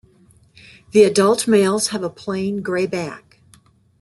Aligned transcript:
The 0.93 1.03
adult 1.03 1.47
males 1.47 1.89
have 1.89 2.01
a 2.01 2.09
plain 2.09 2.63
grey 2.63 2.87
back. 2.87 3.39